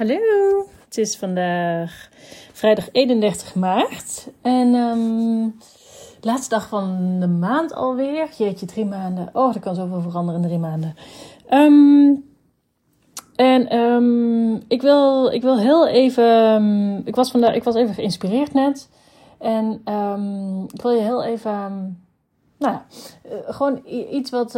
Hallo, 0.00 0.66
het 0.84 0.98
is 0.98 1.16
vandaag 1.16 2.08
vrijdag 2.52 2.88
31 2.92 3.54
maart 3.54 4.30
en 4.42 4.74
um, 4.74 5.56
laatste 6.20 6.48
dag 6.54 6.68
van 6.68 7.16
de 7.20 7.26
maand 7.26 7.74
alweer. 7.74 8.28
Jeetje, 8.38 8.66
drie 8.66 8.84
maanden. 8.84 9.28
Oh, 9.32 9.54
er 9.54 9.60
kan 9.60 9.74
zoveel 9.74 10.00
veranderen 10.00 10.40
in 10.40 10.46
drie 10.46 10.58
maanden. 10.58 10.94
Um, 11.50 12.24
en 13.34 13.76
um, 13.76 14.62
ik, 14.68 14.82
wil, 14.82 15.26
ik 15.26 15.42
wil 15.42 15.58
heel 15.58 15.88
even. 15.88 17.02
ik, 17.04 17.14
was 17.14 17.30
vandaag, 17.30 17.54
ik 17.54 17.64
was 17.64 17.74
even 17.74 17.94
geïnspireerd 17.94 18.52
net. 18.52 18.88
En 19.38 19.72
ik 20.72 20.82
wil 20.82 20.90
je 20.90 21.02
heel 21.02 21.24
even 21.24 21.98
nou 22.58 22.78
uh, 23.24 23.32
gewoon 23.46 23.80
iets 24.10 24.30
wat, 24.30 24.52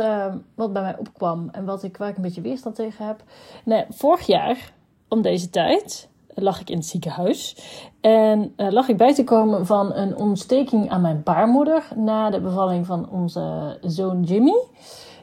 wat 0.55 0.73
bij 0.73 0.83
mij 0.83 0.97
opkwam 0.99 1.49
en 1.53 1.65
wat 1.65 1.83
ik, 1.83 1.97
waar 1.97 2.09
ik 2.09 2.17
een 2.17 2.23
beetje 2.23 2.41
weerstand 2.41 2.75
tegen 2.75 3.07
heb. 3.07 3.23
Nee, 3.65 3.85
vorig 3.89 4.27
jaar, 4.27 4.73
om 5.13 5.23
deze 5.23 5.51
tijd, 5.51 6.09
lag 6.35 6.61
ik 6.61 6.71
in 6.71 6.77
het 6.77 6.87
ziekenhuis. 6.87 7.57
En 8.01 8.53
uh, 8.57 8.71
lag 8.71 8.89
ik 8.89 8.97
bij 8.97 9.15
te 9.15 9.25
komen 9.25 9.67
van 9.67 9.95
een 9.95 10.17
ontsteking 10.17 10.91
aan 10.91 11.01
mijn 11.01 11.23
baarmoeder 11.23 11.89
na 11.97 12.31
de 12.31 12.41
bevalling 12.41 12.87
van 12.87 13.11
onze 13.11 13.79
zoon 13.81 14.23
Jimmy. 14.23 14.57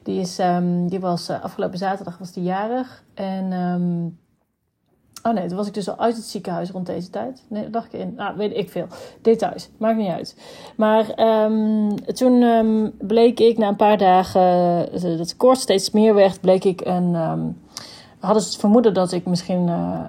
Die, 0.03 0.19
is, 0.19 0.39
um, 0.39 0.89
die 0.89 0.99
was 0.99 1.29
afgelopen 1.29 1.77
zaterdag 1.77 2.17
was 2.17 2.31
die 2.31 2.43
jarig. 2.43 3.03
En 3.13 3.51
um, 3.51 4.19
Oh 5.23 5.33
nee, 5.33 5.47
toen 5.47 5.57
was 5.57 5.67
ik 5.67 5.73
dus 5.73 5.89
al 5.89 5.97
uit 5.97 6.15
het 6.15 6.25
ziekenhuis 6.25 6.71
rond 6.71 6.85
deze 6.85 7.09
tijd. 7.09 7.43
Nee, 7.49 7.69
dacht 7.69 7.93
ik 7.93 7.99
in. 7.99 8.13
Nou, 8.15 8.37
weet 8.37 8.57
ik 8.57 8.69
veel. 8.69 8.87
Details. 9.21 9.69
Maakt 9.77 9.97
niet 9.97 10.09
uit. 10.09 10.35
Maar 10.75 11.19
um, 11.45 12.05
toen 12.05 12.93
bleek 12.97 13.39
ik 13.39 13.57
na 13.57 13.67
een 13.67 13.75
paar 13.75 13.97
dagen 13.97 14.41
uh, 14.93 15.17
dat 15.17 15.29
de 15.29 15.35
koorts 15.37 15.61
steeds 15.61 15.91
meer 15.91 16.13
werd, 16.13 16.41
bleek 16.41 16.63
ik 16.63 16.81
een. 16.85 17.15
Hadden 18.19 18.41
ze 18.41 18.49
het 18.49 18.59
vermoeden 18.59 18.93
dat 18.93 19.11
ik 19.11 19.25
misschien 19.25 19.67
uh, 19.67 19.99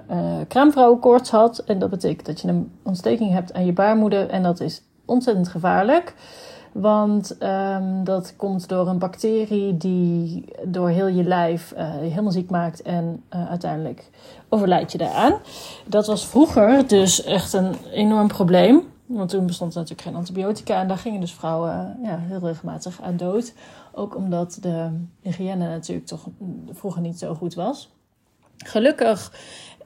kraamvrouwenkoorts 0.47 1.29
had. 1.29 1.59
En 1.59 1.79
dat 1.79 1.89
betekent 1.89 2.25
dat 2.25 2.41
je 2.41 2.47
een 2.47 2.71
ontsteking 2.83 3.31
hebt 3.31 3.53
aan 3.53 3.65
je 3.65 3.73
baarmoeder. 3.73 4.29
En 4.29 4.43
dat 4.43 4.59
is 4.59 4.81
ontzettend 5.05 5.47
gevaarlijk. 5.47 6.15
Want 6.71 7.37
um, 7.43 8.03
dat 8.03 8.33
komt 8.35 8.69
door 8.69 8.87
een 8.87 8.99
bacterie 8.99 9.77
die 9.77 10.45
door 10.63 10.89
heel 10.89 11.07
je 11.07 11.23
lijf 11.23 11.73
uh, 11.77 11.89
helemaal 11.89 12.31
ziek 12.31 12.49
maakt 12.49 12.81
en 12.81 13.23
uiteindelijk 13.29 14.09
overlijd 14.49 14.91
je 14.91 14.97
daaraan. 14.97 15.33
Dat 15.85 16.07
was 16.07 16.27
vroeger 16.27 16.87
dus 16.87 17.23
echt 17.23 17.53
een 17.53 17.75
enorm 17.91 18.27
probleem. 18.27 18.81
Want 19.05 19.29
toen 19.29 19.45
bestond 19.45 19.73
natuurlijk 19.73 20.01
geen 20.01 20.15
antibiotica 20.15 20.81
en 20.81 20.87
daar 20.87 20.97
gingen 20.97 21.19
dus 21.19 21.33
vrouwen 21.33 21.97
ja, 22.03 22.17
heel 22.17 22.39
regelmatig 22.39 23.01
aan 23.01 23.17
dood. 23.17 23.53
Ook 23.91 24.15
omdat 24.15 24.57
de 24.61 24.89
hygiëne 25.21 25.67
natuurlijk 25.67 26.07
toch 26.07 26.27
vroeger 26.71 27.01
niet 27.01 27.19
zo 27.19 27.33
goed 27.33 27.53
was. 27.53 27.91
Gelukkig 28.65 29.33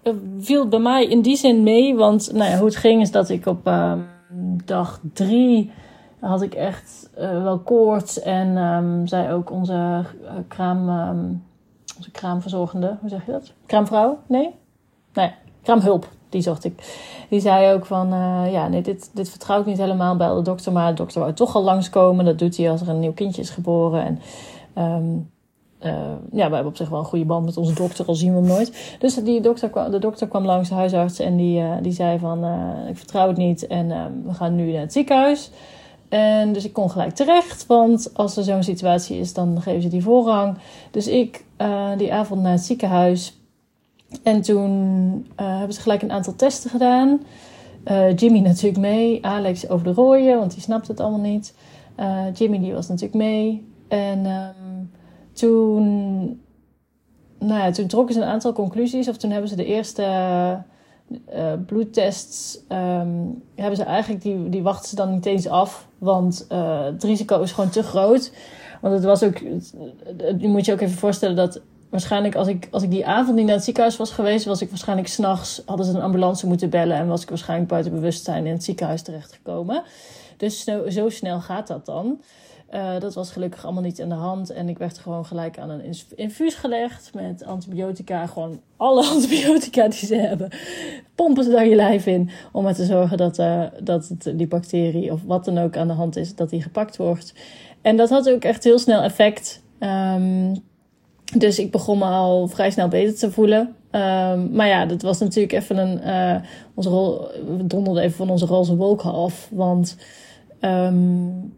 uh, 0.04 0.14
viel 0.40 0.59
het 0.59 0.70
bij 0.70 0.80
mij 0.80 1.06
in 1.06 1.22
die 1.22 1.36
zin 1.36 1.64
mee, 1.64 1.95
want 1.95 2.31
nou 2.34 2.52
ja, 2.52 2.58
hoe 2.58 2.66
het 2.66 2.76
ging 2.76 3.02
is 3.02 3.12
dat 3.12 3.30
ik 3.30 3.45
op 3.45 3.67
uh, 3.67 3.94
dag 4.66 5.00
drie 5.14 5.72
had 6.20 6.42
ik 6.42 6.54
echt 6.54 7.09
uh, 7.20 7.44
wel 7.44 7.59
koorts. 7.59 8.22
En 8.22 8.58
um, 8.58 9.08
zij 9.08 9.34
ook 9.34 9.52
onze 9.52 9.73
uh, 9.73 10.30
kraam, 10.48 10.90
um, 10.90 11.44
onze 11.98 12.12
kraamverzorgende, 12.12 12.98
hoe 13.00 13.09
zeg 13.09 13.26
je 13.26 13.32
dat? 13.32 13.54
Kraamvrouw? 13.66 14.17
Nee? 14.28 14.50
Nee, 15.14 15.32
kraamhulp, 15.62 16.08
die 16.30 16.42
zocht 16.42 16.64
ik. 16.64 17.04
Die 17.30 17.39
zei 17.39 17.73
ook 17.73 17.86
van, 17.86 18.14
uh, 18.14 18.52
ja, 18.52 18.67
nee, 18.67 18.82
dit, 18.82 19.10
dit 19.14 19.30
vertrouw 19.30 19.60
ik 19.60 19.66
niet 19.66 19.78
helemaal 19.78 20.16
bij 20.16 20.34
de 20.34 20.42
dokter. 20.42 20.72
Maar 20.72 20.89
de 20.89 20.94
dokter 20.94 21.20
wou 21.20 21.34
toch 21.34 21.56
al 21.56 21.64
langskomen. 21.64 22.26
Dat 22.26 22.39
doet 22.39 22.58
hij 22.58 22.72
als 22.72 22.82
er 22.82 22.89
een 22.89 23.00
nieuw 23.00 23.14
kindje 23.14 23.42
is 23.42 23.50
geboren. 23.50 24.06
En 24.06 24.20
um, 24.84 25.32
uh, 25.86 25.91
ja, 26.31 26.47
we 26.47 26.53
hebben 26.53 26.66
op 26.66 26.78
zich 26.78 26.89
wel 26.89 27.00
een 27.00 27.05
goede 27.05 27.25
band 27.25 27.45
met 27.45 27.58
onze 27.58 27.73
dokter, 27.73 28.05
al 28.05 28.16
zien 28.16 28.33
we 28.33 28.39
hem 28.39 28.47
nooit. 28.47 28.95
Dus 29.00 29.16
die 29.16 29.41
dokter 29.41 29.92
de 29.92 30.00
dokter 30.00 30.27
kwam 30.27 30.45
langs, 30.45 30.69
de 30.69 30.75
huisarts, 30.75 31.19
en 31.19 31.36
die, 31.36 31.59
uh, 31.59 31.72
die 31.81 31.92
zei 31.92 32.19
van, 32.19 32.45
uh, 32.45 32.89
ik 32.89 32.97
vertrouw 32.97 33.27
het 33.27 33.38
niet 33.38 33.67
en 33.67 33.88
we 34.25 34.33
gaan 34.33 34.55
nu 34.55 34.72
naar 34.72 34.81
het 34.81 34.94
ziekenhuis. 34.94 35.52
En 36.09 36.53
dus 36.53 36.66
ik 36.66 36.73
kon 36.73 36.92
gelijk 36.92 37.16
terecht, 37.16 37.65
want 37.65 38.10
als 38.14 38.37
er 38.37 38.43
zo'n 38.43 38.64
situatie 38.64 39.20
is, 39.20 39.33
dan 39.33 39.61
geven 39.61 39.82
ze 39.82 39.87
die 39.87 40.04
voorrang. 40.04 40.58
Dus 40.92 41.08
ik 41.08 41.43
die 41.98 42.14
avond 42.14 42.42
naar 42.42 42.52
het 42.52 42.61
ziekenhuis. 42.65 43.37
En 44.23 44.42
toen 44.42 44.71
hebben 45.36 45.73
ze 45.73 45.81
gelijk 45.81 46.02
een 46.02 46.11
aantal 46.11 46.36
testen 46.36 46.70
gedaan. 46.70 47.21
Jimmy 48.15 48.39
natuurlijk 48.39 48.77
mee, 48.77 49.26
Alex 49.26 49.70
over 49.70 49.86
de 49.86 49.93
rooien, 49.93 50.37
want 50.37 50.54
die 50.54 50.61
snapte 50.61 50.92
het 50.92 50.99
allemaal 50.99 51.20
niet. 51.20 51.54
Jimmy 52.33 52.60
die 52.60 52.73
was 52.73 52.87
natuurlijk 52.87 53.15
mee. 53.15 53.67
En 53.87 54.26
um, 54.26 54.92
toen, 55.36 56.26
nou 57.40 57.60
ja, 57.62 57.72
toen 57.72 57.88
trokken 57.88 58.16
ze 58.16 58.22
een 58.22 58.28
aantal 58.28 58.54
conclusies. 58.54 59.08
Of 59.08 59.18
toen 59.18 59.32
hebben 59.32 59.50
ze 59.50 59.56
de 59.56 59.66
eerste 59.66 60.04
uh, 61.36 61.54
bloedtests 61.66 62.60
um, 62.70 63.44
hebben 63.56 63.76
ze 63.76 63.84
eigenlijk, 63.84 64.23
die, 64.23 64.50
die 64.50 64.64
wachten 64.64 64.90
ze 64.90 64.96
dan 64.96 65.12
niet 65.12 65.26
eens 65.26 65.48
af. 65.48 65.88
Want 65.98 66.46
uh, 66.52 66.84
het 66.84 67.04
risico 67.04 67.42
is 67.42 67.52
gewoon 67.52 67.70
te 67.70 67.84
groot. 67.84 68.32
Want 68.82 68.94
het 68.94 69.04
was 69.04 69.23
ook, 69.23 69.38
je 70.38 70.48
moet 70.48 70.66
je 70.66 70.73
ook 70.73 70.82
even 70.82 70.98
voorstellen 70.98 71.36
dat 71.36 71.62
waarschijnlijk 71.95 72.36
als 72.36 72.48
ik, 72.48 72.67
als 72.72 72.83
ik 72.83 72.89
die 72.89 73.06
avond 73.06 73.36
niet 73.36 73.45
naar 73.45 73.56
het 73.56 73.64
ziekenhuis 73.64 73.98
was 73.98 74.11
geweest, 74.11 74.45
was 74.45 74.61
ik 74.61 74.70
waarschijnlijk 74.70 75.08
s'nachts, 75.08 75.61
hadden 75.66 75.86
ze 75.86 75.92
een 75.92 76.02
ambulance 76.02 76.48
moeten 76.48 76.70
bellen 76.70 76.98
en 76.98 77.08
was 77.08 77.22
ik 77.22 77.30
waarschijnlijk 77.30 77.70
buiten 77.70 77.92
bewustzijn 77.92 78.45
in 78.45 78.52
het 78.52 78.64
ziekenhuis 78.64 79.02
terechtgekomen. 79.02 79.83
Dus 80.38 80.64
zo, 80.89 81.10
snel 81.10 81.39
gaat 81.39 81.67
dat 81.67 81.86
dan. 81.86 82.22
Uh, 82.73 83.00
dat 83.00 83.14
was 83.14 83.32
gelukkig 83.32 83.64
allemaal 83.64 83.84
niet 83.84 84.02
aan 84.02 84.10
de 84.10 84.16
hand. 84.16 84.50
En 84.50 84.70
ik 84.70 84.78
werd 84.78 84.98
gewoon 84.98 85.26
gelijk 85.26 85.58
aan 85.60 85.70
een 85.70 85.95
infuus 86.16 86.55
gelegd 86.55 87.14
met 87.14 87.44
antibiotica. 87.44 88.28
Gewoon 88.28 88.60
alle 88.78 89.05
antibiotica 89.14 89.88
die 89.88 90.05
ze 90.05 90.16
hebben. 90.16 90.50
Pompen 91.16 91.44
ze 91.44 91.50
daar 91.50 91.67
je 91.67 91.76
lijf 91.76 92.05
in. 92.05 92.30
Om 92.52 92.64
maar 92.64 92.73
te 92.73 92.86
zorgen 92.86 93.17
dat, 93.17 93.39
uh, 93.39 93.64
dat 93.82 94.11
die 94.34 94.48
bacterie 94.48 95.11
of 95.11 95.22
wat 95.26 95.45
dan 95.45 95.58
ook 95.58 95.78
aan 95.78 95.88
de 95.88 95.94
hand 95.94 96.16
is, 96.16 96.36
dat 96.36 96.50
die 96.50 96.61
gepakt 96.61 96.98
wordt. 96.98 97.34
En 97.82 97.98
dat 97.98 98.10
had 98.10 98.30
ook 98.30 98.44
echt 98.44 98.64
heel 98.64 98.80
snel 98.80 99.02
effect. 99.02 99.64
Um, 99.80 100.64
dus 101.38 101.60
ik 101.60 101.72
begon 101.72 101.98
me 101.98 102.06
al 102.06 102.48
vrij 102.48 102.72
snel 102.72 102.88
beter 102.88 103.16
te 103.16 103.32
voelen. 103.32 103.76
Um, 103.92 104.50
maar 104.52 104.68
ja, 104.68 104.86
dat 104.86 105.02
was 105.02 105.20
natuurlijk 105.20 105.54
even 105.54 105.78
een. 105.78 106.00
Uh, 106.08 106.36
onze 106.73 106.90
rol, 106.90 107.28
we 107.58 107.68
donderden 107.68 108.04
even 108.04 108.16
van 108.16 108.30
onze 108.30 108.46
roze 108.46 108.76
wolken 108.76 109.12
af. 109.12 109.48
Want. 109.52 109.98
Um, 110.62 111.54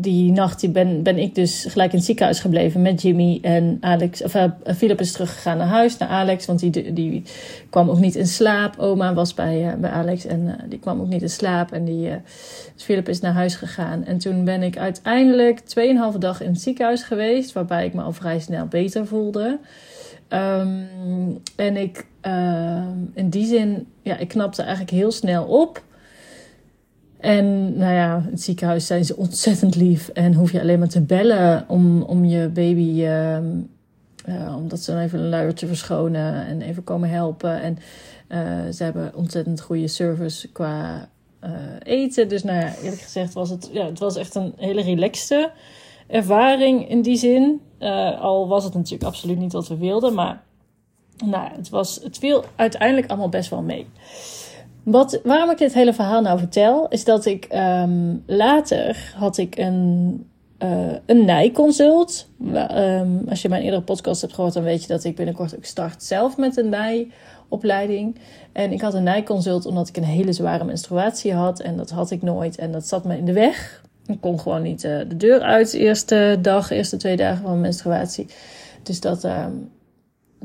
die 0.00 0.32
nacht 0.32 0.72
ben, 0.72 1.02
ben 1.02 1.18
ik 1.18 1.34
dus 1.34 1.66
gelijk 1.68 1.90
in 1.90 1.96
het 1.96 2.06
ziekenhuis 2.06 2.40
gebleven 2.40 2.82
met 2.82 3.02
Jimmy 3.02 3.38
en 3.42 3.78
Alex. 3.80 4.22
Of 4.22 4.34
uh, 4.34 4.44
Philip 4.76 5.00
is 5.00 5.12
teruggegaan 5.12 5.56
naar 5.56 5.66
huis, 5.66 5.96
naar 5.96 6.08
Alex, 6.08 6.46
want 6.46 6.60
die, 6.60 6.92
die 6.92 7.22
kwam 7.70 7.90
ook 7.90 7.98
niet 7.98 8.14
in 8.14 8.26
slaap. 8.26 8.78
Oma 8.78 9.14
was 9.14 9.34
bij, 9.34 9.66
uh, 9.66 9.74
bij 9.74 9.90
Alex 9.90 10.26
en 10.26 10.40
uh, 10.40 10.52
die 10.68 10.78
kwam 10.78 11.00
ook 11.00 11.08
niet 11.08 11.22
in 11.22 11.30
slaap. 11.30 11.72
En 11.72 11.84
die, 11.84 12.08
dus 12.74 12.84
Philip 12.84 13.08
is 13.08 13.20
naar 13.20 13.32
huis 13.32 13.54
gegaan. 13.54 14.04
En 14.04 14.18
toen 14.18 14.44
ben 14.44 14.62
ik 14.62 14.78
uiteindelijk 14.78 15.60
2,5 15.60 16.18
dag 16.18 16.42
in 16.42 16.50
het 16.50 16.60
ziekenhuis 16.60 17.02
geweest, 17.02 17.52
waarbij 17.52 17.84
ik 17.84 17.94
me 17.94 18.02
al 18.02 18.12
vrij 18.12 18.40
snel 18.40 18.66
beter 18.66 19.06
voelde. 19.06 19.58
Um, 20.28 20.88
en 21.56 21.76
ik, 21.76 22.06
in 23.14 23.30
die 23.30 23.46
zin, 23.46 23.86
ja, 24.02 24.16
ik 24.16 24.28
knapte 24.28 24.62
eigenlijk 24.62 24.90
heel 24.90 25.10
snel 25.10 25.44
op. 25.44 25.82
En 27.20 27.76
nou 27.76 27.94
ja, 27.94 28.16
in 28.16 28.30
het 28.30 28.42
ziekenhuis 28.42 28.86
zijn 28.86 29.04
ze 29.04 29.16
ontzettend 29.16 29.76
lief. 29.76 30.08
En 30.08 30.34
hoef 30.34 30.52
je 30.52 30.60
alleen 30.60 30.78
maar 30.78 30.88
te 30.88 31.00
bellen 31.00 31.64
om, 31.68 32.02
om 32.02 32.24
je 32.24 32.48
baby. 32.48 33.02
Uh, 33.02 33.38
uh, 34.28 34.56
omdat 34.56 34.80
ze 34.80 34.92
dan 34.92 35.00
even 35.00 35.18
een 35.18 35.28
luiertje 35.28 35.66
verschonen 35.66 36.46
en 36.46 36.62
even 36.62 36.84
komen 36.84 37.08
helpen. 37.08 37.60
En 37.62 37.78
uh, 38.28 38.72
ze 38.72 38.82
hebben 38.82 39.14
ontzettend 39.14 39.60
goede 39.60 39.88
service 39.88 40.48
qua 40.48 41.08
uh, 41.44 41.50
eten. 41.82 42.28
Dus 42.28 42.42
nou 42.42 42.60
ja, 42.60 42.74
eerlijk 42.82 43.02
gezegd 43.02 43.32
was 43.32 43.50
het, 43.50 43.70
ja, 43.72 43.86
het 43.86 43.98
was 43.98 44.16
echt 44.16 44.34
een 44.34 44.52
hele 44.56 44.82
relaxte 44.82 45.50
ervaring 46.06 46.88
in 46.88 47.02
die 47.02 47.16
zin. 47.16 47.60
al 48.20 48.48
was 48.48 48.64
het 48.64 48.74
natuurlijk 48.74 49.04
absoluut 49.04 49.38
niet 49.38 49.52
wat 49.52 49.68
we 49.68 49.76
wilden. 49.76 50.14
Maar 50.14 50.42
nou, 51.24 51.50
het, 51.56 51.68
was, 51.68 52.00
het 52.02 52.18
viel 52.18 52.44
uiteindelijk 52.56 53.08
allemaal 53.08 53.28
best 53.28 53.50
wel 53.50 53.62
mee. 53.62 53.86
Wat, 54.82 55.20
waarom 55.24 55.50
ik 55.50 55.58
dit 55.58 55.74
hele 55.74 55.92
verhaal 55.92 56.20
nou 56.20 56.38
vertel, 56.38 56.88
is 56.88 57.04
dat 57.04 57.26
ik 57.26 57.46
um, 57.54 58.22
later 58.26 59.12
had 59.16 59.36
ik 59.36 59.56
een, 59.56 60.26
uh, 60.58 60.92
een 61.06 61.24
nijconsult. 61.24 62.28
Um, 62.44 63.22
als 63.28 63.42
je 63.42 63.48
mijn 63.48 63.62
eerdere 63.62 63.82
podcast 63.82 64.20
hebt 64.20 64.34
gehoord, 64.34 64.54
dan 64.54 64.62
weet 64.62 64.82
je 64.82 64.88
dat 64.88 65.04
ik 65.04 65.16
binnenkort 65.16 65.56
ook 65.56 65.64
start 65.64 66.02
zelf 66.02 66.36
met 66.36 66.56
een 66.56 66.68
nijopleiding. 66.68 68.16
En 68.52 68.72
ik 68.72 68.80
had 68.80 68.94
een 68.94 69.02
nijconsult 69.02 69.66
omdat 69.66 69.88
ik 69.88 69.96
een 69.96 70.04
hele 70.04 70.32
zware 70.32 70.64
menstruatie 70.64 71.34
had. 71.34 71.60
En 71.60 71.76
dat 71.76 71.90
had 71.90 72.10
ik 72.10 72.22
nooit. 72.22 72.56
En 72.56 72.72
dat 72.72 72.86
zat 72.86 73.04
me 73.04 73.16
in 73.16 73.24
de 73.24 73.32
weg. 73.32 73.82
Ik 74.06 74.20
kon 74.20 74.40
gewoon 74.40 74.62
niet 74.62 74.84
uh, 74.84 74.98
de 75.08 75.16
deur 75.16 75.40
uit 75.40 75.70
de 75.70 75.78
eerste 75.78 76.38
dag, 76.42 76.70
eerste 76.70 76.96
twee 76.96 77.16
dagen 77.16 77.40
van 77.40 77.50
mijn 77.50 77.60
menstruatie. 77.60 78.26
Dus 78.82 79.00
dat, 79.00 79.24
um, 79.24 79.70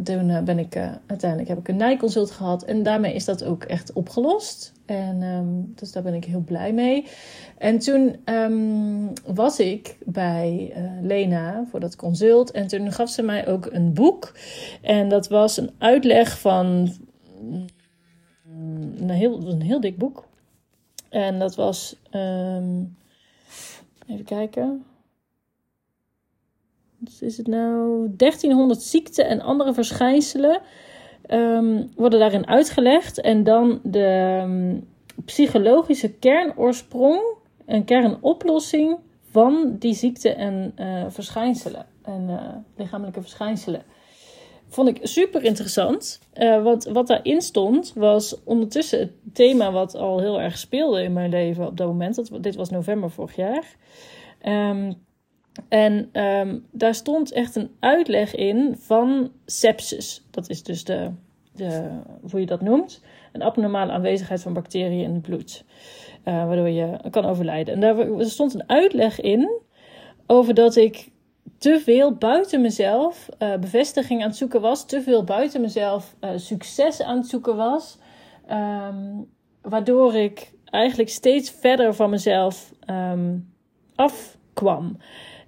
toen 0.03 0.30
uh, 0.30 0.42
ben 0.42 0.59
ik 0.59 0.75
uh, 0.75 0.92
uiteindelijk 1.06 1.50
heb 1.50 1.59
ik 1.59 1.68
een 1.68 1.75
nijconsult 1.75 2.31
gehad 2.31 2.63
en 2.63 2.83
daarmee 2.83 3.13
is 3.13 3.25
dat 3.25 3.44
ook 3.44 3.63
echt 3.63 3.94
opgelost. 3.94 4.74
En 4.86 5.21
um, 5.21 5.74
dus 5.75 5.92
daar 5.92 6.03
ben 6.03 6.13
ik 6.13 6.25
heel 6.25 6.44
blij 6.45 6.74
mee. 6.74 7.06
En 7.57 7.80
toen 7.80 8.15
um, 8.25 9.13
was 9.25 9.59
ik 9.59 9.97
bij 10.06 10.74
uh, 10.77 10.92
Lena 11.01 11.65
voor 11.69 11.80
dat 11.80 11.95
consult 11.95 12.51
en 12.51 12.68
toen 12.68 12.92
gaf 12.92 13.09
ze 13.09 13.21
mij 13.21 13.47
ook 13.47 13.65
een 13.71 13.94
boek. 13.94 14.38
En 14.81 15.09
dat 15.09 15.27
was 15.27 15.57
een 15.57 15.71
uitleg 15.77 16.39
van 16.39 16.94
een, 19.00 19.09
heel, 19.09 19.50
een 19.50 19.62
heel 19.62 19.80
dik 19.80 19.97
boek. 19.97 20.27
En 21.09 21.39
dat 21.39 21.56
was, 21.56 21.95
ehm, 22.09 22.83
even 24.07 24.25
kijken. 24.25 24.86
Wat 27.06 27.22
is 27.22 27.38
het 27.38 27.48
nou? 27.48 28.07
1300 28.18 28.81
ziekten 28.81 29.28
en 29.28 29.42
andere 29.42 29.74
verschijnselen 29.74 30.62
um, 31.30 31.92
worden 31.96 32.19
daarin 32.19 32.48
uitgelegd. 32.48 33.22
En 33.22 33.44
dan 33.44 33.80
de 33.84 34.40
um, 34.44 34.88
psychologische 35.25 36.12
kernoorsprong 36.12 37.22
en 37.66 37.86
kernoplossing 37.86 38.98
van 39.31 39.75
die 39.80 39.94
ziekten 39.94 40.38
en 40.38 40.74
uh, 40.80 41.06
verschijnselen. 41.07 41.86
En 42.02 42.28
uh, 42.30 42.42
lichamelijke 42.75 43.22
verschijnselen. 43.22 43.84
Vond 44.68 44.88
ik 44.88 45.00
super 45.02 45.44
interessant. 45.44 46.19
Uh, 46.34 46.63
want 46.63 46.84
wat 46.84 47.07
daarin 47.07 47.42
stond 47.42 47.94
was 47.96 48.44
ondertussen 48.44 49.00
het 49.00 49.12
thema 49.34 49.72
wat 49.72 49.96
al 49.96 50.19
heel 50.19 50.42
erg 50.42 50.57
speelde 50.57 51.04
in 51.04 51.13
mijn 51.13 51.30
leven 51.30 51.68
op 51.68 51.78
dat 51.78 51.88
moment. 51.88 52.16
Dat, 52.16 52.44
dit 52.44 52.56
was 52.56 52.69
november 52.69 53.12
vorig 53.12 53.36
jaar. 53.36 53.75
Um, 54.48 55.05
en 55.68 56.10
um, 56.22 56.66
daar 56.72 56.96
stond 56.96 57.31
echt 57.31 57.56
een 57.56 57.69
uitleg 57.80 58.36
in 58.36 58.75
van 58.80 59.31
sepsis. 59.46 60.25
Dat 60.31 60.50
is 60.50 60.63
dus 60.63 60.84
de, 60.84 61.12
de, 61.52 61.90
hoe 62.31 62.40
je 62.40 62.46
dat 62.46 62.62
noemt. 62.62 63.02
Een 63.31 63.42
abnormale 63.42 63.92
aanwezigheid 63.92 64.42
van 64.42 64.54
bacteriën 64.54 65.04
in 65.04 65.13
het 65.13 65.22
bloed. 65.22 65.63
Uh, 66.25 66.46
waardoor 66.46 66.69
je 66.69 67.00
kan 67.10 67.25
overlijden. 67.25 67.74
En 67.74 67.80
daar 67.80 68.25
stond 68.25 68.54
een 68.54 68.69
uitleg 68.69 69.22
in 69.22 69.62
over 70.28 70.54
dat 70.54 70.75
ik 70.75 71.12
te 71.57 71.80
veel 71.80 72.13
buiten 72.13 72.62
mezelf 72.62 73.30
uh, 73.40 73.56
bevestiging 73.56 74.22
aan 74.22 74.28
het 74.28 74.38
zoeken 74.38 74.62
was. 74.62 74.86
Te 74.86 75.02
veel 75.02 75.24
buiten 75.24 75.62
mezelf 75.62 76.16
uh, 76.22 76.30
succes 76.36 77.02
aan 77.02 77.18
het 77.18 77.28
zoeken 77.28 77.56
was. 77.56 77.98
Um, 78.52 79.28
waardoor 79.62 80.16
ik 80.16 80.52
eigenlijk 80.66 81.10
steeds 81.10 81.50
verder 81.50 81.94
van 81.94 82.10
mezelf 82.10 82.74
um, 82.90 83.54
afkwam. 83.96 84.98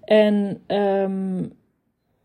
En 0.07 0.61
um, 0.67 1.51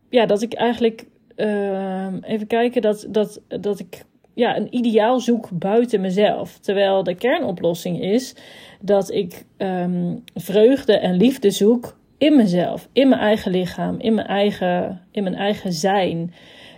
ja, 0.09 0.25
dat 0.25 0.41
ik 0.41 0.53
eigenlijk, 0.53 1.05
uh, 1.35 2.07
even 2.21 2.47
kijken, 2.47 2.81
dat, 2.81 3.07
dat, 3.09 3.41
dat 3.47 3.79
ik 3.79 4.05
ja, 4.33 4.57
een 4.57 4.75
ideaal 4.75 5.19
zoek 5.19 5.49
buiten 5.53 6.01
mezelf. 6.01 6.59
Terwijl 6.59 7.03
de 7.03 7.15
kernoplossing 7.15 8.01
is 8.01 8.35
dat 8.81 9.11
ik 9.11 9.45
um, 9.57 10.23
vreugde 10.33 10.97
en 10.97 11.15
liefde 11.15 11.51
zoek 11.51 11.97
in 12.17 12.35
mezelf, 12.35 12.89
in 12.93 13.09
mijn 13.09 13.21
eigen 13.21 13.51
lichaam, 13.51 13.99
in 13.99 14.13
mijn 14.13 14.27
eigen, 14.27 15.01
in 15.11 15.23
mijn 15.23 15.35
eigen 15.35 15.73
zijn. 15.73 16.33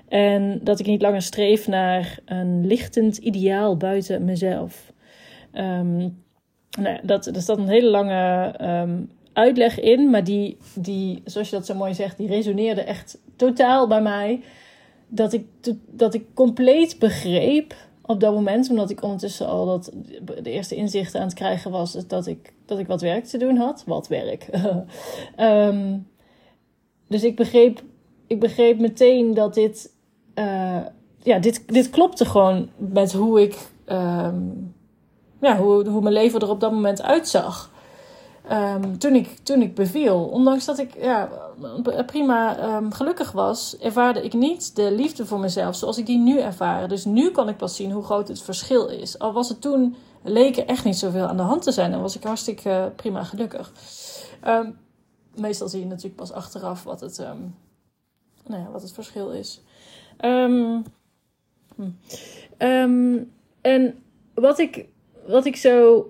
En 0.07 0.59
dat 0.63 0.79
ik 0.79 0.85
niet 0.85 1.01
langer 1.01 1.21
streef 1.21 1.67
naar 1.67 2.19
een 2.25 2.67
lichtend 2.67 3.17
ideaal 3.17 3.77
buiten 3.77 4.25
mezelf. 4.25 4.93
Nou, 5.51 6.99
dat, 7.03 7.25
er 7.25 7.41
staat 7.41 7.57
een 7.57 7.67
hele 7.67 7.89
lange 7.89 8.55
uitleg 9.35 9.79
in, 9.79 10.09
maar 10.09 10.23
die, 10.23 10.57
die, 10.73 11.21
zoals 11.25 11.49
je 11.49 11.55
dat 11.55 11.65
zo 11.65 11.75
mooi 11.75 11.93
zegt, 11.93 12.17
die 12.17 12.27
resoneerde 12.27 12.81
echt 12.81 13.17
totaal 13.35 13.87
bij 13.87 14.01
mij. 14.01 14.43
Dat 15.07 15.33
ik, 15.33 15.45
dat 15.91 16.13
ik 16.13 16.25
compleet 16.33 16.99
begreep 16.99 17.75
op 18.01 18.19
dat 18.19 18.33
moment, 18.33 18.69
omdat 18.69 18.89
ik 18.89 19.03
ondertussen 19.03 19.47
al 19.47 19.65
dat, 19.65 19.91
de 20.41 20.51
eerste 20.51 20.75
inzichten 20.75 21.19
aan 21.19 21.25
het 21.25 21.35
krijgen 21.35 21.71
was, 21.71 22.07
dat 22.07 22.27
ik, 22.27 22.53
dat 22.65 22.79
ik 22.79 22.87
wat 22.87 23.01
werk 23.01 23.25
te 23.25 23.37
doen 23.37 23.57
had. 23.57 23.83
Wat 23.85 24.07
werk. 24.07 24.47
um, 25.39 26.07
dus 27.07 27.23
ik 27.23 27.35
begreep, 27.35 27.83
ik 28.27 28.39
begreep 28.39 28.79
meteen 28.79 29.33
dat 29.33 29.53
dit, 29.53 29.91
uh, 30.35 30.81
ja, 31.23 31.39
dit, 31.39 31.63
dit 31.67 31.89
klopte 31.89 32.25
gewoon 32.25 32.69
met 32.75 33.13
hoe 33.13 33.41
ik, 33.41 33.57
um, 33.87 34.73
ja, 35.41 35.57
hoe, 35.57 35.89
hoe 35.89 36.01
mijn 36.01 36.13
leven 36.13 36.39
er 36.39 36.49
op 36.49 36.59
dat 36.59 36.71
moment 36.71 37.01
uitzag. 37.01 37.73
Um, 38.51 38.97
toen, 38.97 39.15
ik, 39.15 39.37
toen 39.43 39.61
ik 39.61 39.75
beviel. 39.75 40.25
Ondanks 40.25 40.65
dat 40.65 40.79
ik 40.79 40.95
ja, 41.01 41.29
prima 42.05 42.75
um, 42.75 42.91
gelukkig 42.91 43.31
was, 43.31 43.77
ervaarde 43.77 44.23
ik 44.23 44.33
niet 44.33 44.75
de 44.75 44.91
liefde 44.91 45.25
voor 45.25 45.39
mezelf 45.39 45.75
zoals 45.75 45.97
ik 45.97 46.05
die 46.05 46.17
nu 46.17 46.39
ervaar. 46.39 46.87
Dus 46.87 47.05
nu 47.05 47.31
kan 47.31 47.49
ik 47.49 47.57
pas 47.57 47.75
zien 47.75 47.91
hoe 47.91 48.03
groot 48.03 48.27
het 48.27 48.41
verschil 48.41 48.87
is. 48.87 49.19
Al 49.19 49.33
was 49.33 49.49
het 49.49 49.61
toen, 49.61 49.95
leek 50.23 50.57
er 50.57 50.65
echt 50.65 50.83
niet 50.83 50.97
zoveel 50.97 51.25
aan 51.25 51.37
de 51.37 51.43
hand 51.43 51.61
te 51.61 51.71
zijn 51.71 51.93
en 51.93 52.01
was 52.01 52.15
ik 52.15 52.23
hartstikke 52.23 52.69
uh, 52.69 52.85
prima 52.95 53.23
gelukkig. 53.23 53.71
Um, 54.47 54.77
meestal 55.35 55.67
zie 55.67 55.79
je 55.79 55.85
natuurlijk 55.85 56.15
pas 56.15 56.31
achteraf 56.31 56.83
wat 56.83 56.99
het, 56.99 57.17
nou 58.47 58.61
ja, 58.61 58.69
wat 58.71 58.81
het 58.81 58.91
verschil 58.91 59.29
is. 59.29 59.61
Hm. 60.17 60.81
en 63.61 64.03
wat 64.33 64.59
ik, 64.59 64.85
wat 65.27 65.45
ik 65.45 65.55
zo 65.55 66.05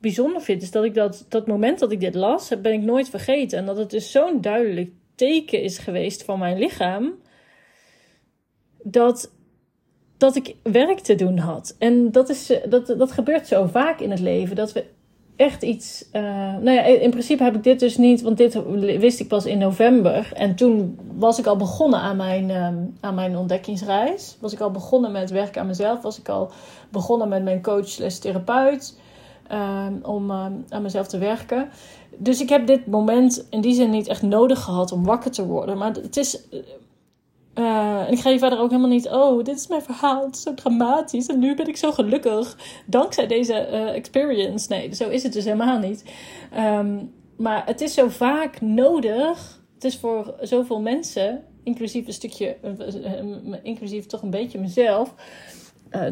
bijzonder 0.00 0.42
vind, 0.42 0.62
is 0.62 0.70
dat 0.70 0.84
ik 0.84 0.94
dat, 0.94 1.26
dat 1.28 1.46
moment 1.46 1.78
dat 1.78 1.92
ik 1.92 2.00
dit 2.00 2.14
las, 2.14 2.60
ben 2.62 2.72
ik 2.72 2.82
nooit 2.82 3.08
vergeten. 3.08 3.58
En 3.58 3.66
dat 3.66 3.76
het 3.76 3.90
dus 3.90 4.10
zo'n 4.10 4.40
duidelijk 4.40 4.90
teken 5.14 5.62
is 5.62 5.78
geweest 5.78 6.24
van 6.24 6.38
mijn 6.38 6.58
lichaam. 6.58 7.14
Dat, 8.82 9.32
dat 10.16 10.36
ik 10.36 10.54
werk 10.62 10.98
te 10.98 11.14
doen 11.14 11.38
had. 11.38 11.76
En 11.78 12.12
dat, 12.12 12.28
is, 12.28 12.52
dat, 12.68 12.86
dat 12.86 13.12
gebeurt 13.12 13.46
zo 13.46 13.66
vaak 13.66 14.00
in 14.00 14.10
het 14.10 14.20
leven. 14.20 14.56
Dat 14.56 14.72
we 14.72 14.84
echt 15.36 15.62
iets. 15.62 16.08
Uh, 16.12 16.22
nou 16.56 16.70
ja, 16.70 16.82
in 16.82 17.10
principe 17.10 17.42
heb 17.42 17.54
ik 17.54 17.62
dit 17.62 17.80
dus 17.80 17.96
niet, 17.96 18.22
want 18.22 18.36
dit 18.36 18.62
wist 18.98 19.20
ik 19.20 19.28
pas 19.28 19.46
in 19.46 19.58
november. 19.58 20.32
En 20.34 20.54
toen 20.54 20.98
was 21.14 21.38
ik 21.38 21.46
al 21.46 21.56
begonnen 21.56 22.00
aan 22.00 22.16
mijn, 22.16 22.50
um, 22.50 22.96
aan 23.00 23.14
mijn 23.14 23.36
ontdekkingsreis. 23.36 24.36
Was 24.40 24.52
ik 24.52 24.60
al 24.60 24.70
begonnen 24.70 25.12
met 25.12 25.30
werken 25.30 25.60
aan 25.60 25.66
mezelf. 25.66 26.02
Was 26.02 26.18
ik 26.18 26.28
al 26.28 26.50
begonnen 26.90 27.28
met 27.28 27.44
mijn 27.44 27.62
coach, 27.62 27.98
Ehm, 29.48 29.94
om 30.02 30.30
ehm, 30.30 30.52
aan 30.68 30.82
mezelf 30.82 31.06
te 31.06 31.18
werken. 31.18 31.68
Dus 32.16 32.40
ik 32.40 32.48
heb 32.48 32.66
dit 32.66 32.86
moment 32.86 33.46
in 33.50 33.60
die 33.60 33.74
zin 33.74 33.90
niet 33.90 34.06
echt 34.06 34.22
nodig 34.22 34.62
gehad 34.62 34.92
om 34.92 35.04
wakker 35.04 35.30
te 35.30 35.46
worden. 35.46 35.78
Maar 35.78 35.92
het 35.92 36.16
is. 36.16 36.40
Uh, 37.54 38.06
en 38.06 38.12
ik 38.12 38.18
ga 38.18 38.30
je 38.30 38.38
verder 38.38 38.58
ook 38.58 38.70
helemaal 38.70 38.90
niet. 38.90 39.08
Oh, 39.08 39.44
dit 39.44 39.56
is 39.56 39.66
mijn 39.66 39.82
verhaal. 39.82 40.24
Het 40.24 40.34
is 40.34 40.42
zo 40.42 40.54
dramatisch. 40.54 41.26
En 41.26 41.38
nu 41.38 41.54
ben 41.54 41.68
ik 41.68 41.76
zo 41.76 41.92
gelukkig. 41.92 42.56
Dankzij 42.86 43.26
deze 43.26 43.68
uh, 43.72 43.94
experience. 43.94 44.66
Nee, 44.68 44.94
zo 44.94 45.08
is 45.08 45.22
het 45.22 45.32
dus 45.32 45.44
helemaal 45.44 45.78
niet. 45.78 46.04
Um, 46.56 47.12
maar 47.36 47.66
het 47.66 47.80
is 47.80 47.94
zo 47.94 48.08
vaak 48.08 48.60
nodig. 48.60 49.62
Het 49.74 49.84
is 49.84 49.96
voor 49.96 50.34
zoveel 50.40 50.80
mensen, 50.80 51.44
inclusief 51.62 52.06
een 52.06 52.12
stukje, 52.12 52.56
inclusief 53.62 54.06
toch 54.06 54.22
een 54.22 54.30
beetje 54.30 54.58
mezelf, 54.58 55.14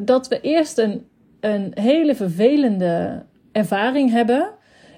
dat 0.01 0.29
we 0.29 0.41
eerst 0.41 0.79
een 0.79 1.07
een 1.41 1.71
hele 1.75 2.15
vervelende 2.15 3.23
ervaring 3.53 4.11
hebben 4.11 4.49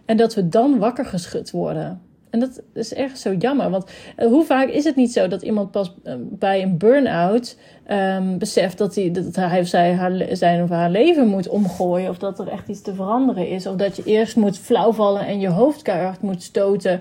en 0.04 0.16
dat 0.16 0.35
we 0.35 0.49
dan 0.49 0.78
wakker 0.78 1.04
geschud 1.04 1.50
worden. 1.50 2.00
En 2.30 2.40
dat 2.40 2.62
is 2.75 2.95
echt 2.95 3.18
zo 3.18 3.35
jammer. 3.35 3.71
Want 3.71 3.90
eh, 4.16 4.26
hoe 4.26 4.45
vaak 4.45 4.68
is 4.68 4.85
het 4.85 4.97
niet 4.97 5.12
zo 5.12 5.28
dat 5.28 5.42
iemand 5.42 5.71
pas 5.71 5.95
eh, 6.04 6.14
bij 6.18 6.62
een 6.62 6.78
burn-out 6.78 7.57
um, 7.90 8.38
beseft 8.38 8.78
dat 8.78 8.95
hij, 8.95 9.11
dat 9.11 9.37
hij 9.37 9.61
of 9.61 9.66
zij 9.66 10.28
zijn 10.33 10.62
of 10.62 10.68
haar 10.68 10.90
leven 10.90 11.26
moet 11.26 11.49
omgooien. 11.49 12.11
Of 12.11 12.18
dat 12.18 12.38
er 12.38 12.49
echt 12.49 12.68
iets 12.68 12.83
te 12.83 12.95
veranderen 12.95 13.49
is. 13.49 13.66
Of 13.66 13.76
dat 13.76 13.97
je 13.97 14.02
eerst 14.04 14.37
moet 14.37 14.59
flauwvallen 14.59 15.26
en 15.26 15.40
je 15.40 15.49
hoofd 15.49 15.83
keihard 15.83 16.23
moet 16.23 16.42
stoten 16.42 17.00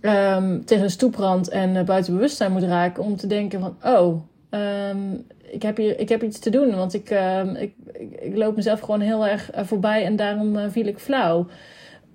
um, 0.00 0.64
tegen 0.64 0.84
een 0.84 0.90
stoeprand 0.90 1.48
en 1.48 1.74
uh, 1.74 1.82
buiten 1.82 2.14
bewustzijn 2.14 2.52
moet 2.52 2.62
raken. 2.62 3.04
Om 3.04 3.16
te 3.16 3.26
denken 3.26 3.60
van, 3.60 3.76
oh, 3.84 4.20
um, 4.54 5.26
ik, 5.52 5.62
heb 5.62 5.76
hier, 5.76 5.98
ik 5.98 6.08
heb 6.08 6.22
iets 6.22 6.38
te 6.38 6.50
doen. 6.50 6.74
Want 6.74 6.94
ik, 6.94 7.10
uh, 7.10 7.40
ik, 7.54 7.74
ik, 8.20 8.36
loop 8.36 8.56
mezelf 8.56 8.80
gewoon 8.80 9.00
heel 9.00 9.26
erg 9.26 9.50
eh, 9.50 9.64
voorbij 9.64 10.04
en 10.04 10.16
daarom 10.16 10.56
uh, 10.56 10.64
viel 10.68 10.86
ik 10.86 10.98
flauw. 10.98 11.46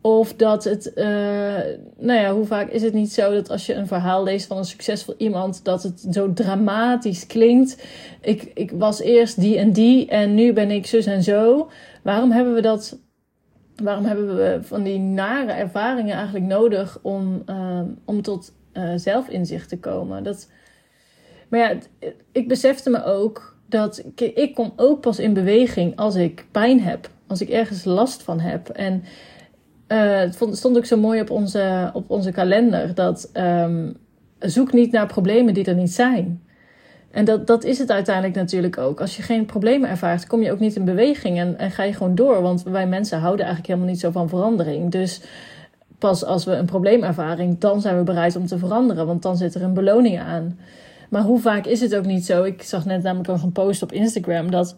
Of 0.02 0.34
dat 0.34 0.64
het, 0.64 0.92
uh, 0.96 1.06
nou 1.98 2.20
ja, 2.20 2.34
hoe 2.34 2.46
vaak 2.46 2.70
is 2.70 2.82
het 2.82 2.94
niet 2.94 3.14
zo 3.14 3.34
dat 3.34 3.50
als 3.50 3.66
je 3.66 3.74
een 3.74 3.88
verhaal 3.88 4.24
leest 4.24 4.48
van 4.48 4.58
een 4.58 4.66
succesvol 4.66 5.16
iemand, 5.18 5.66
dat 5.66 5.84
het 5.84 6.08
zo 6.12 6.34
dramatisch 6.34 7.28
klinkt. 7.28 7.88
Ik, 8.22 8.52
ik 8.54 8.72
was 8.72 9.00
eerst 9.00 9.40
die 9.40 9.58
en 9.58 9.72
die 9.72 10.08
en 10.08 10.36
nu 10.36 10.54
ben 10.54 10.72
ik 10.72 10.86
zus 10.86 11.06
en 11.06 11.24
zo. 11.24 11.70
Waarom 12.04 12.32
hebben 12.32 12.54
we 12.54 12.62
dat, 12.62 13.00
waarom 13.84 14.06
hebben 14.06 14.36
we 14.36 14.60
van 14.62 14.84
die 14.84 15.00
nare 15.00 15.52
ervaringen 15.52 16.16
eigenlijk 16.16 16.46
nodig 16.46 17.00
om, 17.02 17.44
om 18.06 18.22
tot 18.22 18.54
zelfinzicht 18.96 19.70
te 19.70 19.80
komen? 19.80 20.24
Dat, 20.24 20.48
maar 21.48 21.60
ja, 21.60 21.74
ik 22.32 22.48
besefte 22.48 22.90
me 22.90 23.04
ook 23.04 23.56
dat 23.70 24.04
ik, 24.16 24.56
kom 24.56 24.74
ook 24.76 25.02
pas 25.02 25.20
in 25.20 25.34
beweging 25.34 25.96
als 25.96 26.16
ik 26.16 26.46
pijn 26.52 26.82
heb. 26.82 27.10
Als 27.28 27.42
ik 27.42 27.50
ergens 27.50 27.84
last 27.84 28.24
van 28.24 28.40
heb. 28.40 28.70
En 28.70 29.04
uh, 29.88 30.18
het 30.20 30.38
stond 30.52 30.78
ook 30.78 30.86
zo 30.86 30.98
mooi 30.98 31.22
op 31.22 31.30
onze, 31.30 31.90
op 31.94 32.10
onze 32.10 32.32
kalender. 32.32 32.94
Dat 32.94 33.30
um, 33.34 33.98
zoek 34.40 34.74
niet 34.74 34.92
naar 34.92 35.08
problemen 35.08 35.54
die 35.54 35.66
er 35.66 35.76
niet 35.76 35.94
zijn. 35.94 36.42
En 37.12 37.26
dat, 37.26 37.48
dat 37.48 37.64
is 37.64 37.78
het 37.78 37.92
uiteindelijk 37.92 38.36
natuurlijk 38.36 38.78
ook. 38.78 39.02
Als 39.02 39.18
je 39.18 39.22
geen 39.22 39.46
problemen 39.46 39.90
ervaart, 39.90 40.28
kom 40.28 40.42
je 40.42 40.52
ook 40.52 40.60
niet 40.60 40.76
in 40.76 40.86
beweging 40.86 41.40
en, 41.40 41.58
en 41.58 41.72
ga 41.72 41.84
je 41.84 41.94
gewoon 41.94 42.16
door. 42.16 42.42
Want 42.42 42.64
wij 42.64 42.88
mensen 42.88 43.20
houden 43.20 43.46
eigenlijk 43.46 43.74
helemaal 43.74 43.94
niet 43.94 44.02
zo 44.02 44.12
van 44.12 44.30
verandering. 44.30 44.92
Dus 44.92 45.22
pas 45.98 46.26
als 46.26 46.46
we 46.46 46.52
een 46.52 46.66
probleem 46.66 47.04
ervaren, 47.04 47.60
dan 47.60 47.82
zijn 47.82 47.98
we 47.98 48.04
bereid 48.04 48.36
om 48.36 48.46
te 48.46 48.58
veranderen. 48.58 49.06
Want 49.06 49.22
dan 49.22 49.38
zit 49.38 49.56
er 49.56 49.62
een 49.62 49.74
beloning 49.74 50.20
aan. 50.20 50.60
Maar 51.10 51.22
hoe 51.22 51.40
vaak 51.40 51.66
is 51.66 51.82
het 51.82 51.96
ook 51.96 52.06
niet 52.06 52.26
zo? 52.26 52.44
Ik 52.44 52.62
zag 52.62 52.86
net 52.86 53.04
namelijk 53.04 53.30
nog 53.30 53.44
een 53.44 53.52
post 53.52 53.84
op 53.84 53.92
Instagram 53.92 54.52
dat, 54.52 54.78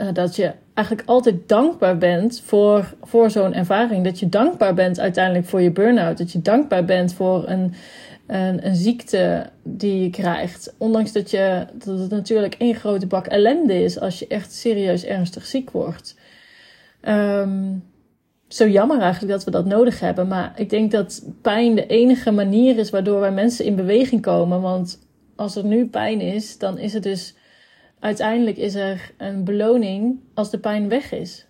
uh, 0.00 0.12
dat 0.12 0.36
je 0.36 0.52
eigenlijk 0.74 1.08
altijd 1.08 1.48
dankbaar 1.48 1.98
bent 1.98 2.42
voor, 2.44 2.94
voor 3.02 3.30
zo'n 3.30 3.54
ervaring. 3.54 4.04
Dat 4.04 4.20
je 4.20 4.28
dankbaar 4.28 4.74
bent 4.74 5.00
uiteindelijk 5.00 5.46
voor 5.46 5.60
je 5.60 5.72
burn-out. 5.72 6.18
Dat 6.18 6.32
je 6.32 6.42
dankbaar 6.42 6.84
bent 6.84 7.14
voor 7.14 7.48
een, 7.48 7.74
een, 8.26 8.66
een 8.66 8.76
ziekte 8.76 9.50
die 9.62 10.02
je 10.02 10.10
krijgt. 10.10 10.74
Ondanks 10.78 11.12
dat, 11.12 11.30
je, 11.30 11.66
dat 11.84 11.98
het 11.98 12.10
natuurlijk 12.10 12.54
één 12.54 12.74
grote 12.74 13.06
bak 13.06 13.26
ellende 13.26 13.82
is 13.82 14.00
als 14.00 14.18
je 14.18 14.26
echt 14.26 14.52
serieus 14.52 15.04
ernstig 15.04 15.46
ziek 15.46 15.70
wordt. 15.70 16.16
Um, 17.08 17.84
zo 18.48 18.68
jammer 18.68 19.00
eigenlijk 19.00 19.32
dat 19.32 19.44
we 19.44 19.50
dat 19.50 19.64
nodig 19.64 20.00
hebben. 20.00 20.28
Maar 20.28 20.52
ik 20.56 20.70
denk 20.70 20.90
dat 20.90 21.22
pijn 21.42 21.74
de 21.74 21.86
enige 21.86 22.30
manier 22.30 22.78
is 22.78 22.90
waardoor 22.90 23.20
wij 23.20 23.32
mensen 23.32 23.64
in 23.64 23.76
beweging 23.76 24.22
komen. 24.22 24.60
Want 24.60 24.98
als 25.38 25.56
er 25.56 25.64
nu 25.64 25.86
pijn 25.86 26.20
is, 26.20 26.58
dan 26.58 26.78
is 26.78 26.92
het 26.92 27.02
dus 27.02 27.34
uiteindelijk 27.98 28.56
is 28.56 28.74
er 28.74 29.12
een 29.16 29.44
beloning 29.44 30.20
als 30.34 30.50
de 30.50 30.58
pijn 30.58 30.88
weg 30.88 31.12
is. 31.12 31.46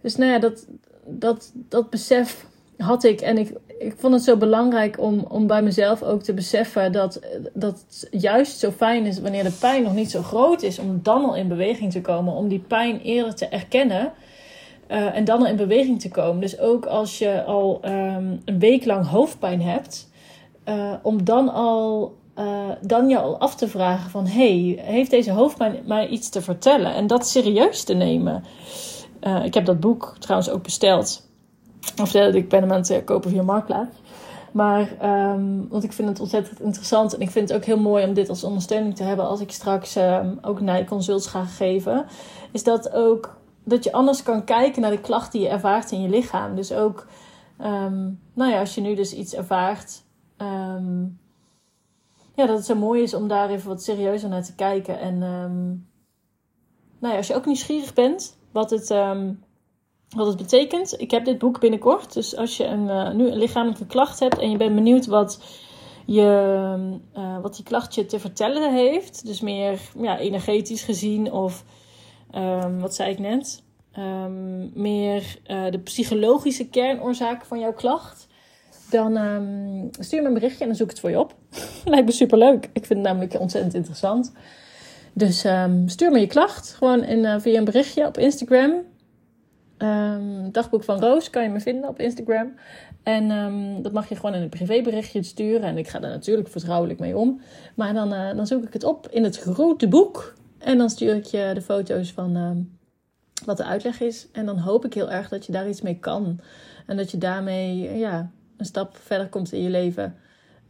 Dus 0.00 0.16
nou 0.16 0.30
ja, 0.30 0.38
dat, 0.38 0.66
dat, 1.04 1.52
dat 1.54 1.90
besef 1.90 2.46
had 2.78 3.04
ik. 3.04 3.20
En 3.20 3.38
ik, 3.38 3.52
ik 3.78 3.94
vond 3.96 4.14
het 4.14 4.22
zo 4.22 4.36
belangrijk 4.36 5.00
om, 5.00 5.20
om 5.28 5.46
bij 5.46 5.62
mezelf 5.62 6.02
ook 6.02 6.22
te 6.22 6.34
beseffen 6.34 6.92
dat, 6.92 7.20
dat 7.54 7.84
het 7.88 8.08
juist 8.22 8.58
zo 8.58 8.70
fijn 8.70 9.06
is 9.06 9.20
wanneer 9.20 9.44
de 9.44 9.56
pijn 9.60 9.82
nog 9.82 9.94
niet 9.94 10.10
zo 10.10 10.22
groot 10.22 10.62
is, 10.62 10.78
om 10.78 11.00
dan 11.02 11.24
al 11.24 11.36
in 11.36 11.48
beweging 11.48 11.92
te 11.92 12.00
komen, 12.00 12.34
om 12.34 12.48
die 12.48 12.64
pijn 12.68 13.00
eerder 13.00 13.34
te 13.34 13.46
erkennen. 13.46 14.12
Uh, 14.90 15.16
en 15.16 15.24
dan 15.24 15.38
al 15.38 15.46
in 15.46 15.56
beweging 15.56 16.00
te 16.00 16.08
komen. 16.08 16.40
Dus 16.40 16.58
ook 16.58 16.86
als 16.86 17.18
je 17.18 17.44
al 17.44 17.80
um, 17.84 18.40
een 18.44 18.58
week 18.58 18.84
lang 18.84 19.06
hoofdpijn 19.06 19.62
hebt, 19.62 20.10
uh, 20.68 20.92
om 21.02 21.24
dan 21.24 21.48
al 21.52 22.14
uh, 22.38 22.68
dan 22.80 23.08
je 23.08 23.18
al 23.18 23.38
af 23.38 23.54
te 23.54 23.68
vragen 23.68 24.10
van... 24.10 24.26
hey, 24.26 24.78
heeft 24.80 25.10
deze 25.10 25.30
hoofdpijn 25.30 25.82
mij 25.86 26.08
iets 26.08 26.28
te 26.28 26.42
vertellen? 26.42 26.94
En 26.94 27.06
dat 27.06 27.26
serieus 27.26 27.84
te 27.84 27.94
nemen. 27.94 28.44
Uh, 29.20 29.44
ik 29.44 29.54
heb 29.54 29.64
dat 29.64 29.80
boek 29.80 30.16
trouwens 30.18 30.50
ook 30.50 30.62
besteld. 30.62 31.28
Of 32.00 32.14
ik 32.14 32.48
ben 32.48 32.60
hem 32.60 32.72
aan 32.72 32.84
het 32.88 33.04
kopen 33.04 33.30
via 33.30 33.42
Marktplaats. 33.42 33.96
Maar, 34.52 34.96
um, 35.32 35.68
want 35.68 35.84
ik 35.84 35.92
vind 35.92 36.08
het 36.08 36.20
ontzettend 36.20 36.60
interessant. 36.60 37.14
En 37.14 37.20
ik 37.20 37.30
vind 37.30 37.48
het 37.48 37.58
ook 37.58 37.64
heel 37.64 37.78
mooi 37.78 38.04
om 38.04 38.14
dit 38.14 38.28
als 38.28 38.44
ondersteuning 38.44 38.96
te 38.96 39.02
hebben... 39.02 39.28
als 39.28 39.40
ik 39.40 39.50
straks 39.50 39.96
um, 39.96 40.38
ook 40.42 40.86
consults 40.86 41.26
ga 41.26 41.44
geven. 41.44 42.06
Is 42.52 42.62
dat 42.62 42.92
ook 42.92 43.36
dat 43.64 43.84
je 43.84 43.92
anders 43.92 44.22
kan 44.22 44.44
kijken 44.44 44.82
naar 44.82 44.90
de 44.90 45.00
klachten 45.00 45.32
die 45.32 45.48
je 45.48 45.54
ervaart 45.54 45.90
in 45.90 46.02
je 46.02 46.08
lichaam. 46.08 46.54
Dus 46.54 46.72
ook, 46.72 47.06
um, 47.60 48.20
nou 48.34 48.50
ja, 48.50 48.60
als 48.60 48.74
je 48.74 48.80
nu 48.80 48.94
dus 48.94 49.14
iets 49.14 49.34
ervaart 49.34 50.02
ja, 52.36 52.46
dat 52.46 52.56
het 52.56 52.66
zo 52.66 52.74
mooi 52.74 53.02
is 53.02 53.14
om 53.14 53.28
daar 53.28 53.50
even 53.50 53.68
wat 53.68 53.82
serieuzer 53.82 54.28
naar 54.28 54.44
te 54.44 54.54
kijken. 54.54 54.98
En 54.98 55.22
um, 55.22 55.88
nou 56.98 57.12
ja, 57.12 57.16
als 57.16 57.26
je 57.26 57.34
ook 57.34 57.46
nieuwsgierig 57.46 57.94
bent 57.94 58.36
wat 58.52 58.70
het, 58.70 58.90
um, 58.90 59.44
wat 60.08 60.26
het 60.26 60.36
betekent. 60.36 61.00
Ik 61.00 61.10
heb 61.10 61.24
dit 61.24 61.38
boek 61.38 61.60
binnenkort. 61.60 62.12
Dus 62.12 62.36
als 62.36 62.56
je 62.56 62.64
een, 62.64 62.84
uh, 62.84 63.12
nu 63.12 63.28
een 63.28 63.38
lichamelijke 63.38 63.86
klacht 63.86 64.20
hebt 64.20 64.38
en 64.38 64.50
je 64.50 64.56
bent 64.56 64.74
benieuwd 64.74 65.06
wat, 65.06 65.44
je, 66.06 66.98
uh, 67.16 67.40
wat 67.40 67.56
die 67.56 67.64
klacht 67.64 67.94
je 67.94 68.06
te 68.06 68.20
vertellen 68.20 68.74
heeft. 68.74 69.26
Dus 69.26 69.40
meer 69.40 69.80
ja, 69.98 70.18
energetisch 70.18 70.82
gezien 70.82 71.32
of 71.32 71.64
wat 72.78 72.94
zei 72.94 73.10
ik 73.10 73.18
net? 73.18 73.64
meer 74.74 75.38
uh, 75.46 75.70
de 75.70 75.78
psychologische 75.78 76.68
kernoorzaak 76.68 77.44
van 77.44 77.58
jouw 77.58 77.72
klacht 77.72 78.26
dan 78.90 79.16
um, 79.16 79.88
stuur 79.98 80.22
me 80.22 80.28
een 80.28 80.34
berichtje 80.34 80.60
en 80.60 80.66
dan 80.66 80.76
zoek 80.76 80.86
ik 80.86 80.92
het 80.92 81.00
voor 81.00 81.10
je 81.10 81.18
op. 81.18 81.34
Lijkt 81.84 82.06
me 82.06 82.12
super 82.12 82.38
leuk. 82.38 82.68
Ik 82.72 82.86
vind 82.86 82.98
het 82.98 83.08
namelijk 83.08 83.40
ontzettend 83.40 83.74
interessant. 83.74 84.32
Dus 85.12 85.44
um, 85.44 85.88
stuur 85.88 86.10
me 86.10 86.20
je 86.20 86.26
klacht 86.26 86.72
gewoon 86.72 87.04
in, 87.04 87.18
uh, 87.18 87.34
via 87.38 87.58
een 87.58 87.64
berichtje 87.64 88.06
op 88.06 88.18
Instagram. 88.18 88.72
Um, 89.78 90.52
dagboek 90.52 90.84
van 90.84 91.00
Roos 91.00 91.30
kan 91.30 91.42
je 91.42 91.48
me 91.48 91.60
vinden 91.60 91.88
op 91.88 92.00
Instagram. 92.00 92.54
En 93.02 93.28
dat 93.82 93.92
mag 93.92 94.08
je 94.08 94.16
gewoon 94.16 94.34
in 94.34 94.42
een 94.42 94.48
privéberichtje 94.48 95.22
sturen. 95.22 95.62
En 95.62 95.78
ik 95.78 95.88
ga 95.88 95.98
daar 95.98 96.10
natuurlijk 96.10 96.48
vertrouwelijk 96.48 96.98
mee 96.98 97.16
om. 97.16 97.40
Maar 97.74 97.94
dan, 97.94 98.12
uh, 98.12 98.36
dan 98.36 98.46
zoek 98.46 98.64
ik 98.64 98.72
het 98.72 98.84
op 98.84 99.08
in 99.10 99.24
het 99.24 99.38
grote 99.38 99.88
boek. 99.88 100.34
En 100.58 100.78
dan 100.78 100.90
stuur 100.90 101.14
ik 101.14 101.24
je 101.24 101.50
de 101.54 101.62
foto's 101.62 102.12
van 102.12 102.68
wat 103.44 103.56
de 103.56 103.64
uitleg 103.64 104.00
is. 104.00 104.28
En 104.32 104.46
dan 104.46 104.58
hoop 104.58 104.84
ik 104.84 104.94
heel 104.94 105.10
erg 105.10 105.28
dat 105.28 105.46
je 105.46 105.52
daar 105.52 105.68
iets 105.68 105.82
mee 105.82 105.98
kan. 105.98 106.40
En 106.86 106.96
dat 106.96 107.10
je 107.10 107.18
daarmee 107.18 107.98
ja, 107.98 108.30
een 108.56 108.64
stap 108.64 108.96
verder 109.02 109.28
komt 109.28 109.52
in 109.52 109.62
je 109.62 109.70
leven. 109.70 110.16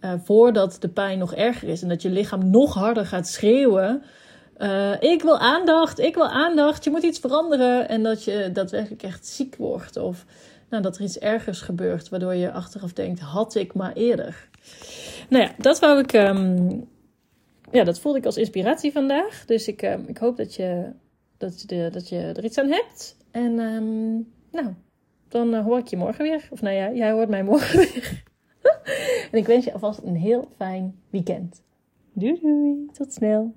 Uh, 0.01 0.13
voordat 0.25 0.77
de 0.81 0.89
pijn 0.89 1.19
nog 1.19 1.35
erger 1.35 1.69
is 1.69 1.83
en 1.83 1.89
dat 1.89 2.03
je 2.03 2.11
lichaam 2.11 2.51
nog 2.51 2.75
harder 2.75 3.07
gaat 3.07 3.29
schreeuwen. 3.29 4.03
Uh, 4.59 5.01
ik 5.01 5.23
wil 5.23 5.39
aandacht, 5.39 5.99
ik 5.99 6.15
wil 6.15 6.29
aandacht, 6.29 6.85
je 6.85 6.91
moet 6.91 7.03
iets 7.03 7.19
veranderen. 7.19 7.89
En 7.89 8.03
dat 8.03 8.25
je 8.25 8.51
daadwerkelijk 8.53 9.03
echt 9.03 9.27
ziek 9.27 9.57
wordt. 9.57 9.97
Of 9.97 10.25
nou, 10.71 10.83
dat 10.83 10.97
er 10.97 11.03
iets 11.03 11.19
ergers 11.19 11.61
gebeurt, 11.61 12.09
waardoor 12.09 12.35
je 12.35 12.53
achteraf 12.53 12.93
denkt: 12.93 13.21
had 13.21 13.55
ik 13.55 13.75
maar 13.75 13.93
eerder. 13.93 14.49
Nou 15.29 15.45
ja, 15.45 15.51
dat 15.59 15.79
wou 15.79 15.99
ik. 15.99 16.13
Um, 16.13 16.89
ja, 17.71 17.85
dat 17.85 18.01
voelde 18.01 18.19
ik 18.19 18.25
als 18.25 18.37
inspiratie 18.37 18.93
vandaag. 18.93 19.45
Dus 19.47 19.69
ik, 19.69 19.83
um, 19.83 20.05
ik 20.07 20.19
hoop 20.19 20.37
dat 20.37 20.55
je, 20.55 20.93
dat, 21.37 21.65
je, 21.67 21.89
dat 21.93 22.09
je 22.09 22.19
er 22.19 22.45
iets 22.45 22.59
aan 22.59 22.71
hebt. 22.71 23.17
En 23.31 23.59
um, 23.59 24.33
nou, 24.53 24.75
dan 25.37 25.55
uh, 25.55 25.65
hoor 25.65 25.79
ik 25.79 25.87
je 25.87 25.97
morgen 25.97 26.25
weer. 26.25 26.49
Of 26.51 26.63
nou 26.63 26.75
ja, 26.75 26.93
jij 26.93 27.11
hoort 27.11 27.29
mij 27.29 27.43
morgen 27.43 27.79
weer. 27.93 28.23
en 29.31 29.39
ik 29.39 29.47
wens 29.47 29.65
je 29.65 29.73
alvast 29.73 30.01
een 30.03 30.17
heel 30.17 30.49
fijn 30.57 31.01
weekend. 31.11 31.63
Doei 32.13 32.39
doei, 32.41 32.89
tot 32.93 33.13
snel. 33.13 33.55